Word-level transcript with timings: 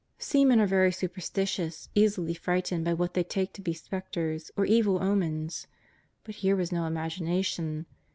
Seamen 0.17 0.59
are 0.59 0.65
very 0.65 0.91
superstitious, 0.91 1.87
easily 1.93 2.33
frightened 2.33 2.83
by 2.85 2.93
what 2.95 3.13
they 3.13 3.23
take 3.23 3.53
to 3.53 3.61
be 3.61 3.71
spectres, 3.75 4.49
or 4.57 4.65
evil 4.65 4.97
omens. 4.99 5.67
But 6.23 6.33
here 6.37 6.55
was 6.55 6.71
no 6.71 6.85
imagination. 6.85 7.85